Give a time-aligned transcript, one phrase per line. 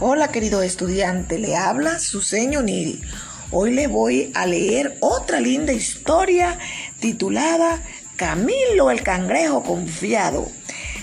[0.00, 3.00] Hola querido estudiante, le habla su señor Niri.
[3.52, 6.58] Hoy le voy a leer otra linda historia
[6.98, 7.80] titulada
[8.16, 10.48] Camilo el cangrejo confiado.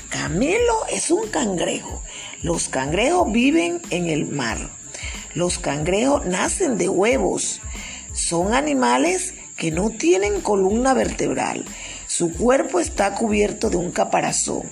[0.09, 2.03] Camilo es un cangrejo.
[2.43, 4.57] Los cangrejos viven en el mar.
[5.35, 7.61] Los cangrejos nacen de huevos.
[8.11, 11.63] Son animales que no tienen columna vertebral.
[12.07, 14.63] Su cuerpo está cubierto de un caparazón.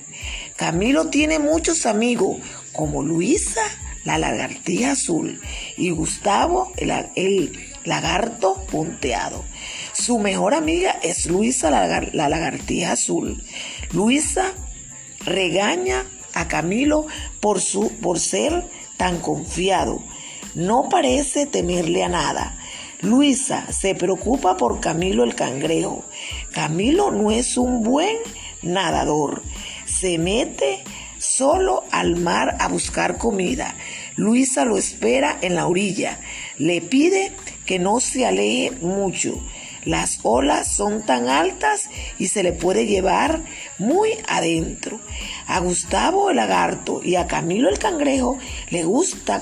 [0.58, 2.42] Camilo tiene muchos amigos
[2.74, 3.62] como Luisa,
[4.04, 5.40] la lagartija azul,
[5.78, 9.44] y Gustavo, el, lagarto punteado.
[9.94, 13.44] Su mejor amiga es Luisa, la, la lagartija azul.
[13.92, 14.54] Luisa
[15.26, 17.08] regaña a Camilo
[17.40, 18.66] por, su, por ser
[18.98, 20.02] tan confiado.
[20.56, 22.58] No parece temerle a nada.
[23.02, 26.04] Luisa se preocupa por Camilo el cangrejo.
[26.52, 28.18] Camilo no es un buen
[28.62, 29.42] nadador.
[29.86, 30.84] Se mete
[31.40, 33.74] solo al mar a buscar comida.
[34.18, 36.20] Luisa lo espera en la orilla.
[36.58, 37.32] Le pide
[37.66, 39.42] que no se aleje mucho.
[39.86, 43.42] Las olas son tan altas y se le puede llevar
[43.78, 45.00] muy adentro.
[45.48, 48.38] A Gustavo el lagarto y a Camilo el cangrejo
[48.70, 49.42] le gusta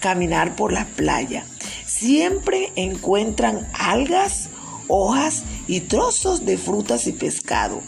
[0.00, 1.44] caminar por la playa.
[1.86, 4.48] Siempre encuentran algas,
[4.88, 7.82] hojas y trozos de frutas y pescado.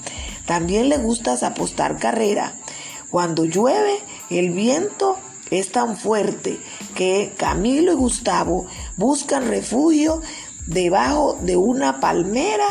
[0.47, 2.55] También le gusta apostar carrera.
[3.13, 3.99] Cuando llueve,
[4.31, 5.19] el viento
[5.51, 6.59] es tan fuerte
[6.95, 10.23] que Camilo y Gustavo buscan refugio
[10.67, 12.65] debajo de una palmera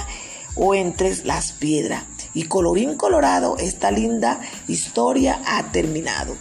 [0.55, 2.05] o entre las piedras.
[2.33, 6.35] Y colorín colorado, esta linda historia ha terminado.